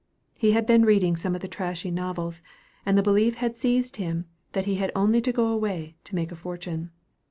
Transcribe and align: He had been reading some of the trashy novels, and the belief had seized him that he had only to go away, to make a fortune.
He 0.35 0.53
had 0.53 0.65
been 0.65 0.83
reading 0.83 1.15
some 1.15 1.35
of 1.35 1.41
the 1.41 1.47
trashy 1.47 1.91
novels, 1.91 2.41
and 2.87 2.97
the 2.97 3.03
belief 3.03 3.35
had 3.35 3.55
seized 3.55 3.97
him 3.97 4.25
that 4.53 4.65
he 4.65 4.77
had 4.77 4.91
only 4.95 5.21
to 5.21 5.31
go 5.31 5.45
away, 5.49 5.95
to 6.05 6.15
make 6.15 6.31
a 6.31 6.35
fortune. 6.35 6.89